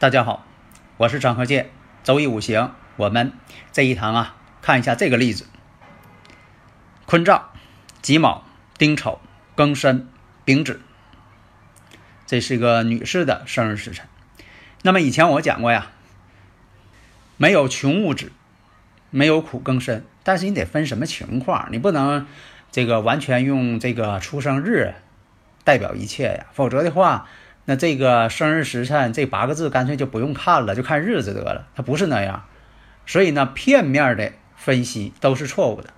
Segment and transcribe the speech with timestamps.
[0.00, 0.46] 大家好，
[0.96, 1.68] 我是张和建。
[2.02, 3.34] 周易五行，我们
[3.70, 5.44] 这一堂啊，看一下这个例子：
[7.04, 7.50] 坤兆、
[8.00, 8.46] 己卯、
[8.78, 9.20] 丁丑、
[9.54, 10.08] 庚申、
[10.46, 10.80] 丙子。
[12.26, 14.06] 这是一个女士的生日时辰。
[14.80, 15.88] 那么以前我讲过呀，
[17.36, 18.32] 没有穷物质，
[19.10, 22.26] 没有苦庚申，但是你得分什么情况，你不能
[22.72, 24.94] 这个完全用这个出生日
[25.62, 27.28] 代表一切呀，否则的话。
[27.70, 31.68] 那这个生日时辰这八个字干脆就不用看了，就看日子得了。
[31.76, 32.46] 它不是那样，
[33.06, 35.90] 所以呢，片面的分析都是错误的。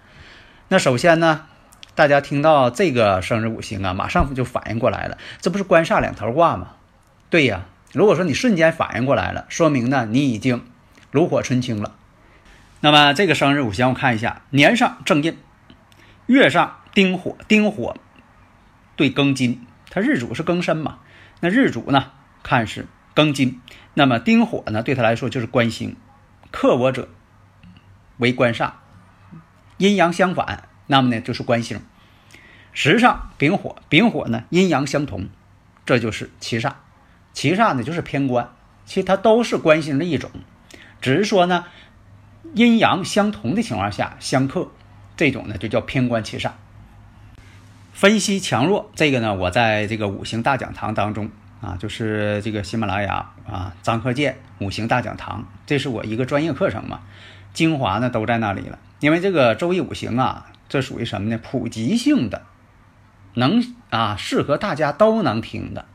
[0.68, 1.46] 那首先呢，
[1.94, 6.72] 大家听到这个生日五行啊，马上就反应过来了，这不是官煞两头挂吗？
[7.30, 7.62] 对呀，
[7.94, 10.62] 如果说你瞬间反应过来了，说明呢你已经
[11.10, 11.94] 炉火纯青了。
[12.80, 15.38] 那么这个生日五行我看一下，年上正印，
[16.26, 17.96] 月上丁火，丁火
[18.94, 20.98] 对庚金，它日主是庚申嘛。
[21.44, 22.12] 那日主呢，
[22.44, 23.60] 看是庚金，
[23.94, 25.96] 那么丁火呢，对他来说就是官星，
[26.52, 27.08] 克我者
[28.18, 28.74] 为官煞，
[29.76, 31.80] 阴阳相反，那么呢就是官星。
[32.72, 35.28] 时上丙火，丙火呢阴阳相同，
[35.84, 36.74] 这就是七煞。
[37.32, 38.48] 七煞呢就是偏官，
[38.86, 40.30] 其实它都是官星的一种，
[41.00, 41.64] 只是说呢
[42.54, 44.70] 阴阳相同的情况下相克，
[45.16, 46.52] 这种呢就叫偏官七煞。
[47.92, 51.30] 分析强弱，这个呢，我在这个五行大讲堂当中
[51.62, 57.00] 啊，就是这个喜马拉雅啊，张克建五行大讲堂，这是我一个专业课程嘛，
[57.54, 58.78] 精华呢都在那里了。
[58.98, 61.38] 因为这个周易五行啊，这属于什么呢？
[61.38, 62.42] 普及性的，
[63.34, 65.86] 能啊，适合大家都能听的。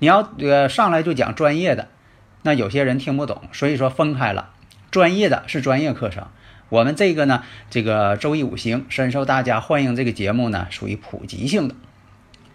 [0.00, 1.88] 你要呃上来就讲专业的，
[2.42, 4.50] 那有些人听不懂，所以说分开了。
[4.90, 6.26] 专业的是专业课程。
[6.70, 9.94] 我们这个呢，这个周易五行深受大家欢迎。
[9.96, 11.74] 这个节目呢，属于普及性的，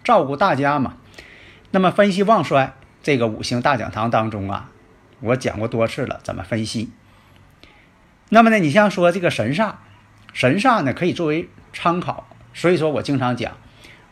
[0.02, 0.96] 照顾大家嘛。
[1.74, 4.70] 那么分析旺衰，这个五行大讲堂当中啊，
[5.18, 6.92] 我讲过多次了，怎么分析？
[8.28, 9.72] 那么呢，你像说这个神煞，
[10.32, 12.28] 神煞呢可以作为参考。
[12.52, 13.56] 所以说我经常讲，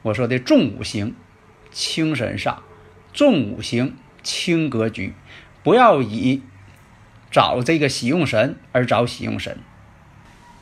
[0.03, 1.15] 我说的重五行
[1.71, 2.57] 轻神煞，
[3.13, 5.15] 重五行轻格局，
[5.63, 6.43] 不要以
[7.31, 9.61] 找这个喜用神而找喜用神。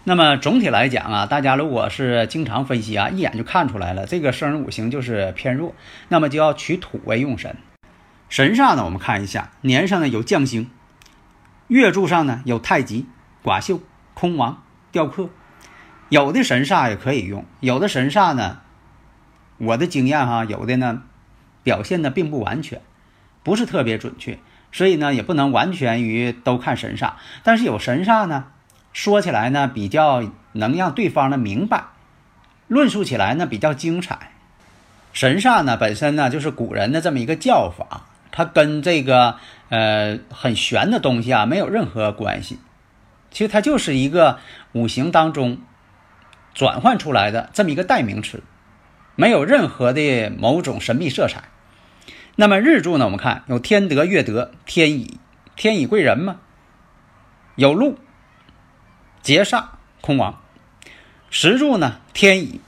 [0.04, 5.74] 那么总体来讲啊，大家如果是经常分析啊，一眼就看出来了，这个生日五行就是偏弱，
[6.08, 7.54] 那么就要取土为用神。
[8.30, 10.70] 神煞呢，我们看一下，年上呢有将星，
[11.68, 13.06] 月柱上呢有太极、
[13.44, 13.82] 寡秀、
[14.14, 15.28] 空亡、雕刻。
[16.08, 18.60] 有的神煞也可以用，有的神煞呢，
[19.58, 21.02] 我的经验哈，有的呢
[21.62, 22.80] 表现的并不完全，
[23.42, 24.38] 不是特别准确，
[24.72, 27.12] 所以呢也不能完全于都看神煞。
[27.44, 28.46] 但是有神煞呢。
[28.92, 31.92] 说起来呢，比较能让对方呢明白；
[32.66, 34.32] 论述起来呢，比较精彩。
[35.12, 39.36] 神煞呢本身呢就是古人的这么一个叫法，它跟这个
[39.68, 42.58] 呃很玄的东西啊没有任何关系。
[43.30, 44.38] 其实它就是一个
[44.72, 45.58] 五行当中
[46.52, 48.42] 转换出来的这么一个代名词，
[49.14, 51.44] 没有任何的某种神秘色彩。
[52.36, 55.20] 那么日柱呢，我们看有天德、月德、天乙，
[55.54, 56.36] 天乙贵人嘛，
[57.54, 57.98] 有禄。
[59.22, 59.64] 劫煞
[60.00, 60.41] 空亡，
[61.28, 61.98] 时柱呢？
[62.14, 62.60] 天乙，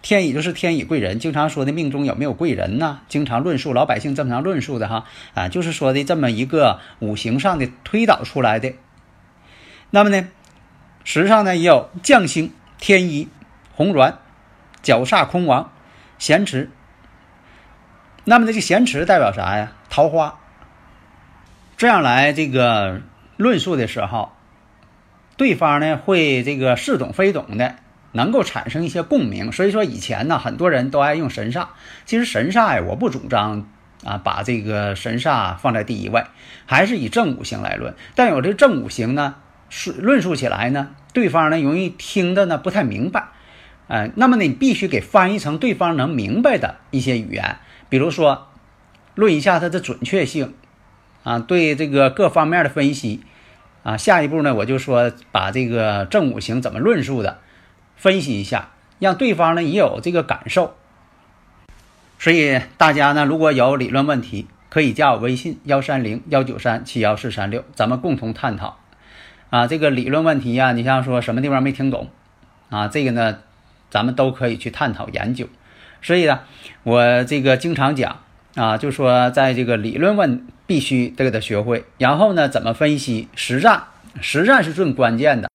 [0.00, 1.18] 天乙就是天乙贵人。
[1.18, 3.00] 经常说的命中有没有贵人呢？
[3.08, 5.04] 经常论述老百姓正常论述的哈
[5.34, 8.72] 啊，就是说的这么一个五行上的推导出来的。
[9.90, 10.28] 那么呢，
[11.04, 13.28] 时上呢也有将星天乙
[13.74, 14.14] 红鸾，
[14.82, 15.70] 角煞空亡，
[16.18, 16.70] 咸池。
[18.24, 19.72] 那么呢这个咸池代表啥呀？
[19.90, 20.38] 桃花。
[21.76, 23.02] 这样来这个
[23.36, 24.32] 论述的时候。
[25.36, 27.76] 对方呢会这个似懂非懂的，
[28.12, 29.52] 能够产生一些共鸣。
[29.52, 31.66] 所以说以前呢，很多人都爱用神煞。
[32.04, 33.68] 其实神煞呀，我不主张
[34.04, 36.24] 啊把这个神煞放在第一位，
[36.64, 37.94] 还是以正五行来论。
[38.14, 39.34] 但有这正五行呢，
[39.68, 43.28] 是论述起来呢，对方呢容易听的呢不太明白。
[43.88, 48.48] 呃，那么，你必须给翻译成对方能明白的一些语言，比如说
[49.14, 50.54] 论一下它的准确性
[51.22, 53.22] 啊，对这个各方面的分析。
[53.86, 57.38] 啊，下一步呢，我就说把这个正五行怎么论述的
[57.94, 60.74] 分析一下，让对方呢也有这个感受。
[62.18, 68.80] 所以大家呢，如果有理论问题，可以加我微信幺三零幺九三七幺四三六，咱们共同探讨。
[69.50, 72.10] 啊，这个理论问题呀，你像说什么地方没听懂
[72.70, 73.38] 啊，这个呢，
[73.88, 75.46] 咱们都可以去探讨研究。
[76.02, 76.40] 所以呢，
[76.82, 78.18] 我这个经常讲
[78.56, 83.84] 啊，就说在这个理论问必须得给他学会，然后呢，怎么分析实战，
[84.20, 85.50] 实战是最关键的。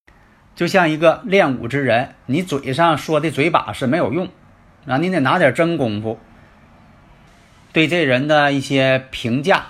[0.56, 4.30] 就像一个练武之人，你嘴上说的嘴把是没有用
[4.86, 6.19] 啊，你得拿点真功夫。
[7.74, 9.68] 对这人的一些评价，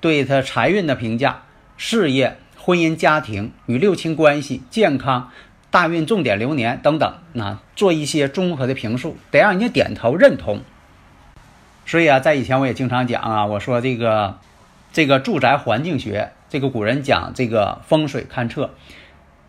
[0.00, 1.42] 对他财运的评价、
[1.76, 5.30] 事业、婚姻家庭与六亲关系、健康、
[5.70, 10.60] 大运、重点流年等等，啊做一些综合的评述，得让人家点头认同。
[11.88, 14.38] 所以啊，在以前我也经常讲啊，我说这个
[14.92, 18.74] 这个住宅环境学，这个古人讲这个风水勘测。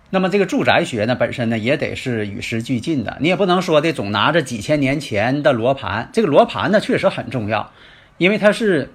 [0.09, 6.09] 那么这个住宅学呢，本身呢也得是与时俱进的，你也不能说的总拿着几千年前的罗盘。
[6.13, 7.71] 这个罗盘呢确实很重要，
[8.17, 8.93] 因为它是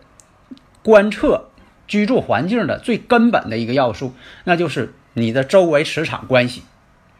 [0.82, 1.50] 观测
[1.86, 4.14] 居住环境的最根本的一个要素，
[4.44, 6.62] 那就是你的周围磁场关系。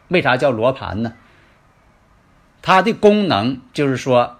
[0.09, 1.13] 为啥叫罗盘呢？
[2.63, 4.39] 它的功能就是说，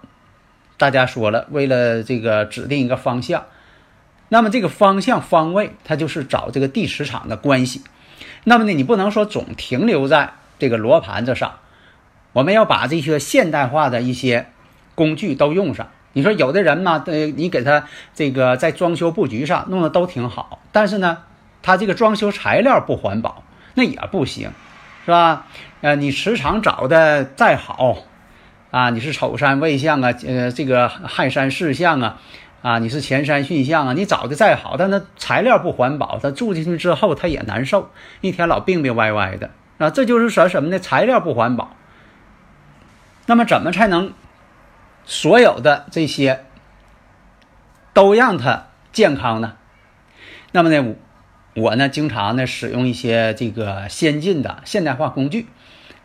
[0.77, 3.45] 大家说了，为了这个指定一个方向，
[4.29, 7.83] 那么这个方向方位，它就是找这个地磁场的关系。
[8.45, 11.59] 那么呢，你不能说总停留在这个罗盘子上，
[12.33, 14.47] 我们要把这些现代化的一些
[14.95, 15.89] 工具都用上。
[16.13, 21.19] 你说有的人嘛，呃，你给他这个在装修布局上弄得都挺好，但是呢，
[21.63, 23.43] 他这个装修材料不环保，
[23.75, 24.51] 那也不行，
[25.05, 25.47] 是吧？
[25.81, 27.97] 呃，你磁场找的再好，
[28.75, 32.21] 啊，你是丑山未相啊，呃，这个亥山巳相啊。
[32.61, 37.91] 啊，你是前山巽象啊，你找的再好，但那材料不环保，他住进去之后他也难受，
[38.21, 39.91] 一天老病病歪歪的啊。
[39.91, 40.81] 这就是说什么呢？
[40.81, 41.77] 材料不环保。
[43.27, 44.13] 那么怎么才能
[45.05, 46.47] 所有的这些
[47.93, 49.55] 都让它健康呢？
[50.51, 50.97] 那么呢，
[51.55, 55.47] 我呢经常呢使用一些这个先进的现代化工具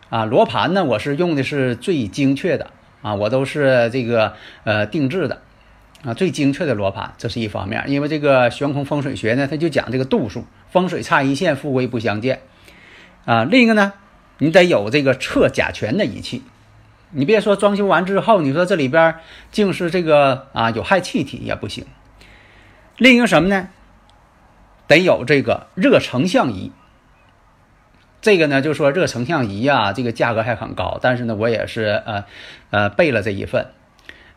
[0.09, 2.71] 啊，罗盘呢我是用的是最精确的
[3.01, 4.33] 啊，我都是这个
[4.63, 5.41] 呃定制的。
[6.01, 12.39] 啊，最精确的罗盘，这是一方面，因为这个悬空风水学呢，它就讲这个度数，风水差一线，富贵不相见。
[13.25, 13.91] 啊，另一个呢，
[14.37, 16.41] 你得有这个测甲醛的仪器，
[17.11, 19.15] 你别说装修完之后，你说这里边
[19.51, 21.85] 竟是这个啊有害气体也不行。
[22.95, 23.67] 另一个什么呢？
[24.87, 26.71] 得有这个热成像仪。
[28.21, 32.25] 这个呢，就说热成像仪啊，这个价格还很高，但是呢，我也是呃
[32.69, 33.67] 呃备了这一份。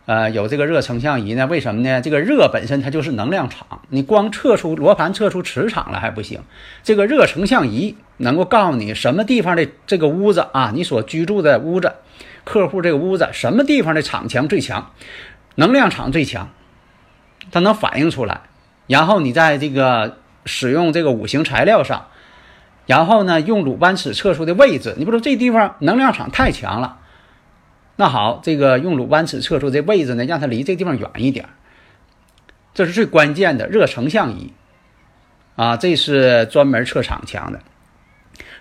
[0.04, 1.46] 呃，有这个热成像仪呢？
[1.46, 2.00] 为什么呢？
[2.00, 6.40] 这个热本身它就是能量场，你光测出罗盘测出磁场了还不行。
[6.82, 11.92] 这个热成像仪能够告诉你什么地方的这个屋子啊，你所居住的屋子，
[12.42, 14.90] 客户这个屋子什么地方的场强最强，
[15.54, 16.50] 能量场最强，
[17.52, 18.40] 它能反映出来。
[18.88, 22.08] 然后你在这个使用这个五行材料上，
[22.86, 26.98] 然后呢用鲁班尺测出的位置，你不说这地方能量场太强了。
[27.96, 31.48] 那好，这个用鲁班尺测出这位置呢，让它离这地方远一点，
[32.74, 34.52] 这是最关键的热成像仪
[35.56, 37.60] 啊，这是专门测场强的，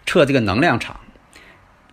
[0.06, 1.00] 测这个能量场。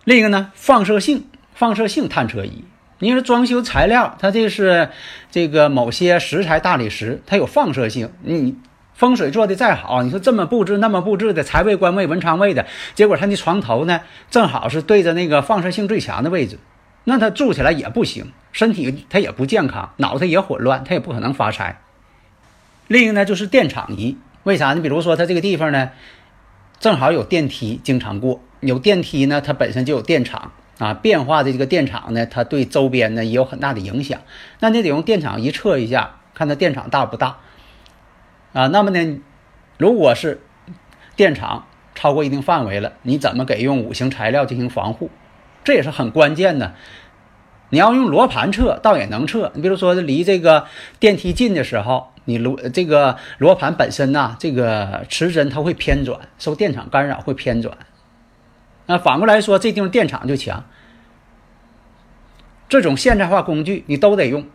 [0.03, 2.65] 另一个呢，放射性放射性探测仪，
[2.99, 4.89] 你说装修材料，它这是
[5.31, 8.57] 这个某些石材大理石，它有放射性，你
[8.99, 12.65] 风水做的再好，你说这么布置那么布置的财位官位文昌位的
[12.95, 16.59] 结果，他的床头呢，正好是对着那个放射性最强的位置。
[17.05, 21.79] 那他住起来也不行，身体他也不健康，脑袋也混乱，他也不可能发财。
[22.87, 24.73] 另一个呢，就是电场仪，为啥？
[24.73, 25.91] 你比如说他这个地方呢，
[26.81, 34.19] 正好有电梯经常过，有电梯呢，它本身就有电场啊，变化的这个电场呢，它对周边呢也有很大的影响。
[34.59, 37.37] 那你得用电场仪测一下，看它电场大不大
[38.53, 38.67] 啊？
[38.67, 39.19] 那么呢，
[39.77, 40.41] 如果是
[41.15, 45.09] 电场超过一定范围了，你怎么给用五行材料进行防护？
[45.63, 46.73] 这也是很关键的。
[47.71, 49.51] 你要用罗盘测，倒也能测。
[49.53, 50.65] 你比如说，离这个
[50.99, 57.77] 电梯近的时候，你罗这个罗盘本身呐，这个磁针它会偏转，受电场干扰会偏转。
[58.87, 60.63] 那反过来说，这地方电场就强。
[62.67, 64.47] 这种现代化工具你都得用。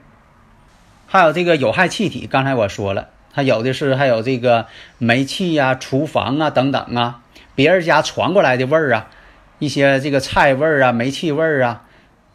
[1.06, 4.66] 还有这个有害气体，刚才我说了，它有的是还有这个
[4.98, 7.20] 煤气呀、厨房啊等等啊，
[7.54, 9.10] 别人家传过来的味儿啊。
[9.58, 11.84] 一些这个菜味儿啊、煤气味儿啊、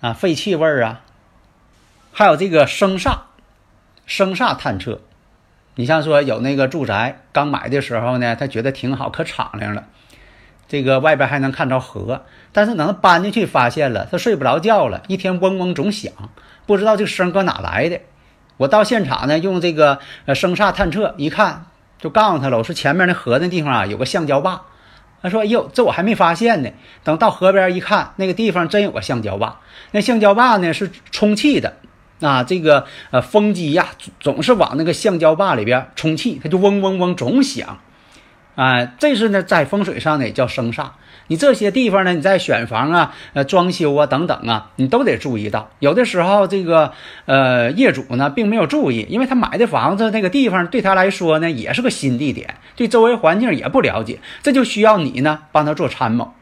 [0.01, 1.01] 啊废气味儿啊，
[2.11, 3.19] 还有这个声煞、
[4.05, 5.01] 声煞探测。
[5.75, 9.85] 你像说有那个住宅刚买的时候呢，他觉得挺好，可敞亮了。
[10.67, 16.11] 这个外边还能看着河，但是等他搬进去，发现了他睡不着觉了，一天嗡嗡总响，
[16.65, 18.01] 不知道这声搁哪来的。
[18.59, 24.63] 我到现场呢，用这个呃声煞探测一看，就告诉他了，我说前面那河那地方啊有个橡胶坝。
[25.21, 26.69] 他说：“哟，这我还没发现呢。
[27.03, 29.59] 等到河边一看，那个地方真有个橡胶坝。
[29.91, 31.77] 那橡胶坝呢是充气的，
[32.21, 33.87] 啊，这个呃风机呀
[34.19, 37.79] 总是往那个橡胶坝里边充气，它就嗡嗡嗡总响。
[38.55, 40.87] 啊，这是呢在风水上呢叫声煞。”
[41.29, 42.13] 你这些地方呢？
[42.13, 45.69] 你在选房啊、呃装修啊等等啊，你都得注意到。
[45.79, 46.91] 有的时候这个
[47.25, 56.33] 呃业主呢并没有注意，因为他买的房子那个地方对他来说呢也是个新地点，对周围环境也不了解，这就需要你呢帮他做参谋。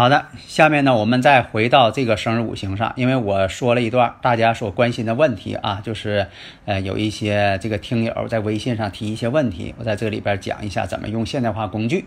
[0.00, 6.26] 好的，下面呢，我们再回到这个生日五行上，因为我说了一段大家所关心的问题啊，就是
[6.64, 12.06] 呃有一些这个听友在微信上提一些问题，我在这里边讲一下怎么用现代化工具。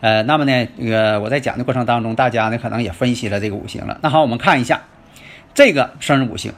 [0.00, 3.98] 呃，那么呢，那个我在讲的过程当中，大家呢可能也分析了这个五行了。
[4.02, 4.84] 那好，我们看一下
[5.52, 6.54] 这个生日五行，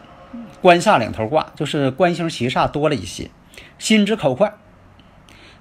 [0.63, 3.29] 官煞两头挂，就是官星七煞多了一些，
[3.81, 4.53] 心直口快。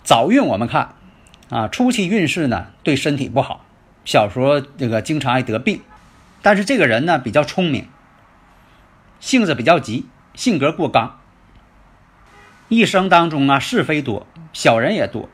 [0.04, 0.90] 早运我们看
[1.50, 3.65] 啊，初期运势呢对身体不好。
[4.06, 5.82] 小时候这个经常爱得病，
[6.44, 7.88] 但是这个人呢比较聪明，
[9.20, 11.20] 性子比较急，性格过刚。
[12.70, 15.28] 一生当中啊是非多，小人也多。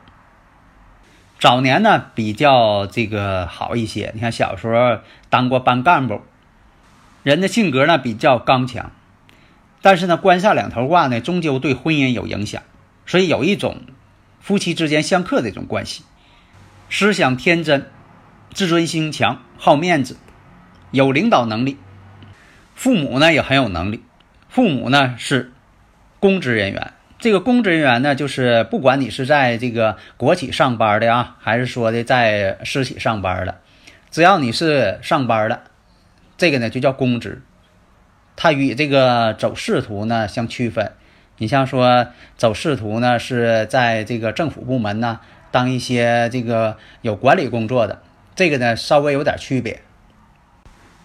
[1.38, 6.22] 早年呢比较这个好一些，你看小时候当过班干部，
[7.22, 8.90] 人的性格呢比较刚强，
[9.82, 12.62] 但是呢官煞两头挂呢，终究对婚姻有影响，
[13.04, 13.82] 所以有一种
[14.40, 16.04] 夫妻之间相克的一种关系，
[16.88, 17.90] 思想天真。
[18.52, 20.16] 自尊心强，好面子，
[20.90, 21.78] 有领导能力。
[22.74, 24.02] 父母呢也很有能力。
[24.48, 25.52] 父母呢是
[26.20, 26.92] 公职人员。
[27.18, 33.60] 这个公职人员呢，就是不管你是在这个国企上班的啊，还是说的在私企上班的，
[34.10, 35.62] 只要你是上班的，
[36.36, 37.40] 这个呢就叫公职。
[38.36, 40.92] 它与这个走仕途呢相区分。
[41.38, 48.02] 你像说走仕途呢，是在这个政府部门呢当一些这个有管理工作的。
[48.34, 49.82] 这个呢稍微有点区别，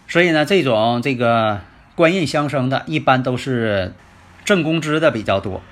[0.08, 1.60] 所以呢这种这个
[1.94, 3.92] 官印相生的，一般都是
[4.44, 5.62] 正宫支的比较多。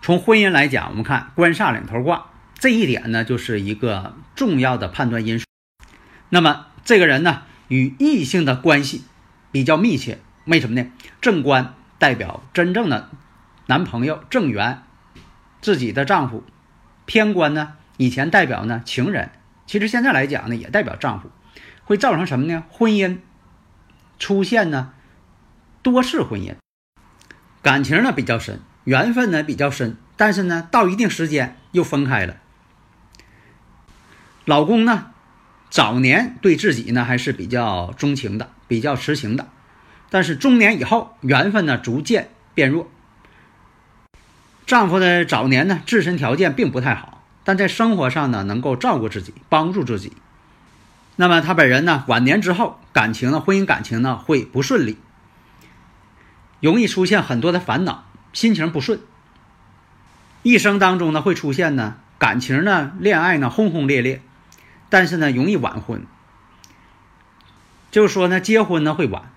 [0.00, 5.44] 从婚姻来讲，我们看官煞两头挂，这一点呢就是一个重要的判断因素。
[6.28, 9.04] 那么这个人呢与异性的关系
[9.50, 10.88] 比较密切，为什么呢？
[11.20, 13.10] 正官代表真正的
[13.66, 14.82] 男朋友、正缘，
[15.60, 16.44] 自己的丈夫；
[17.06, 19.30] 偏官呢以前代表呢情人。
[19.66, 21.30] 其实现在来讲呢，也代表丈夫，
[21.84, 22.64] 会造成什么呢？
[22.70, 23.18] 婚姻
[24.18, 24.92] 出现呢
[25.82, 26.54] 多次婚姻，
[27.62, 32.36] 感情呢比较深，缘分呢比较深，但是呢到一定时间又分开了。
[34.44, 35.12] 老公呢
[35.70, 39.48] 早年对自己呢还是比较钟情的，比较痴情的，
[40.10, 42.90] 但是中年以后缘分呢逐渐变弱。
[44.66, 47.21] 丈夫呢早年呢自身条件并不太好。
[47.44, 50.12] 但在生活上呢，能够照顾自己，帮助自己。
[51.16, 54.96] 那么他本人呢，晚年之后，感情呢，婚姻感情呢，会不顺利，
[56.60, 59.00] 容易出现很多的烦恼，心情不顺。
[60.42, 64.22] 一生当中呢，会出现呢，感情呢，恋爱呢，轰轰烈烈，
[64.88, 66.06] 但是呢，容易晚婚。
[67.90, 69.30] 就是说呢，结婚呢会晚，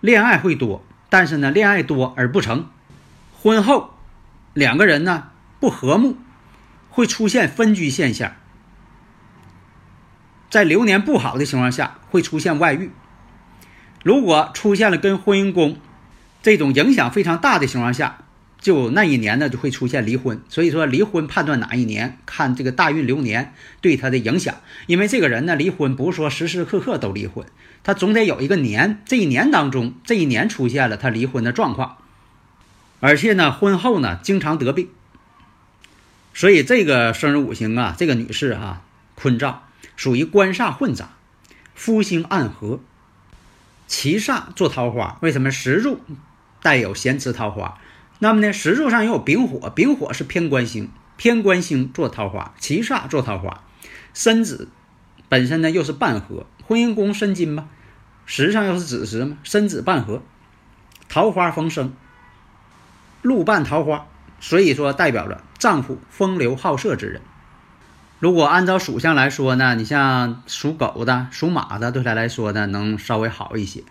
[0.00, 2.68] 恋爱会多，但是呢，恋爱多而不成，
[3.40, 3.94] 婚后
[4.52, 6.18] 两个人呢不和睦。
[6.96, 8.36] 会出现分居现象，
[10.48, 12.90] 在流年不好的情况下会出现外遇。
[14.02, 15.76] 如果出现了跟婚姻宫
[16.42, 18.20] 这种影响非常大的情况下，
[18.58, 20.40] 就那一年呢就会出现离婚。
[20.48, 24.54] 所以说离婚判断哪一年，看这个大运流年对他的影响。
[24.86, 27.44] 因为这个人呢离婚不是说时时刻刻都离婚，
[27.84, 31.98] 他总得有一个年，这一年当中这一年出现了他离婚的状况，
[33.00, 34.88] 而且呢婚后呢经常得病。
[36.36, 38.82] 所以这个生日五行啊，这个女士哈，
[39.14, 39.62] 坤兆
[39.96, 41.08] 属于官煞混杂，
[41.74, 42.80] 夫星暗合，
[43.86, 45.16] 七煞做桃花。
[45.22, 45.98] 为什么石柱
[46.60, 47.78] 带有咸池桃花？
[48.18, 53.62] 那么呢，石柱上又有丙火，丙火是偏官星，偏官星做桃花，七煞做桃花。
[54.12, 54.68] 申子
[55.30, 57.70] 本身呢又是半合，婚姻宫申金嘛，
[58.26, 60.22] 时上又是子时嘛，申子半合，
[61.08, 61.94] 桃花逢生，
[63.22, 64.06] 禄伴桃花。
[64.38, 67.22] 所以说，代表着丈夫风流好色之人。
[68.18, 73.82] 如果按照属相来说呢，你像属狗的、属马的，对他来说呢，能稍微好一些。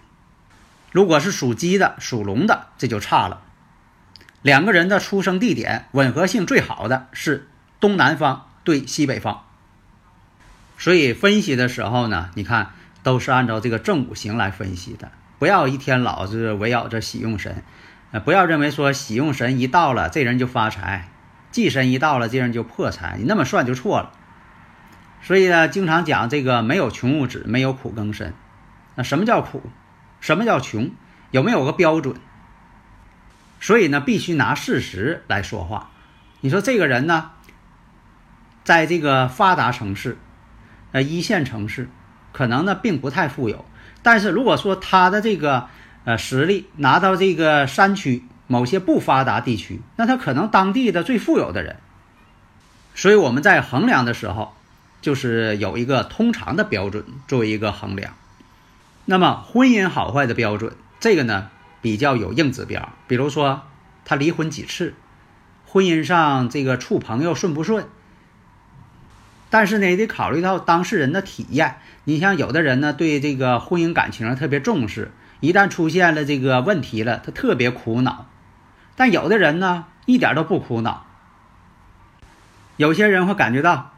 [0.92, 3.42] 如果是属鸡的、属龙的，这就差了。
[4.42, 7.48] 两个人的出生地点吻合性最好的是
[7.80, 9.44] 东南方对西北方。
[10.78, 12.72] 所以分析的时候呢，你看
[13.04, 17.64] 都是按照这个正五行来分析的，不要一天老是围绕着喜用神，
[18.12, 21.10] 呃，不要认为说喜用神一到了，这人就发财；
[21.56, 23.16] 忌神一到了，这人就破财。
[23.18, 24.12] 你那么算就错了。
[25.22, 28.34] 所以呢，经常讲这个没有穷物质，没有苦更深。
[28.96, 29.64] 那什么叫苦？
[30.20, 30.92] 什么叫穷？
[31.32, 32.18] 有没有个标准？
[33.62, 35.92] 所以呢，必须拿事实来说话。
[36.42, 37.32] 你说这个人呢，
[38.66, 40.18] 在这个发达城市，
[40.92, 41.88] 呃，一线城市，
[42.34, 43.64] 可能呢并不太富有。
[44.04, 45.70] 但是如果说他的这个
[46.04, 51.78] 呃实力拿到这个山区某些不发达地区，那他可能当地的最富有的人。
[52.94, 54.54] 所以我们在衡量的时候。
[55.02, 58.16] 就是有一个通常的标准作为一个衡量，
[59.06, 63.62] 那么婚姻好坏的标准，这个呢比较有硬指标，比如说
[64.04, 64.96] 他离婚几次，
[65.68, 67.86] 婚姻上这个处朋友顺不顺？
[69.52, 71.76] 但是呢也得考虑到当事人的体验，
[72.06, 78.26] 你像有的人呢对这个婚姻感情特别重视，一旦出现了这个问题了，他特别苦恼，
[78.96, 81.06] 但有的人呢一点都不苦恼，
[82.78, 83.92] 有些人会感觉到。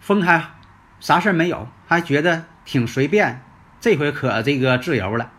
[0.00, 0.52] 分开，
[1.00, 3.42] 啥事没有，还觉得挺随便。
[3.80, 5.32] 这回可这个自由了。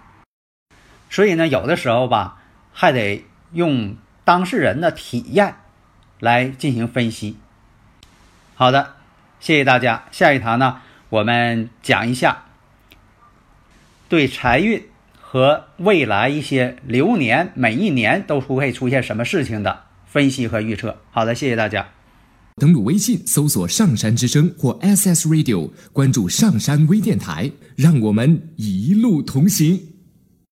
[1.10, 2.42] 所以呢，有的时候吧，
[2.74, 5.56] 还得用当事人的体验
[6.20, 7.40] 来进行分析。
[8.54, 8.98] 好的，
[9.40, 10.04] 谢谢大家。
[10.12, 12.44] 下一堂呢，我们讲一下
[14.10, 14.90] 对财运
[15.32, 20.98] 和未来一些流年每一年都会出现什么事情的分析和预测。
[21.12, 21.88] 好的，谢谢大家。
[22.56, 29.80] 登录微信，搜索“上山之声”或 “SS Radio”，关注“上山微电台”，让我们一路同行。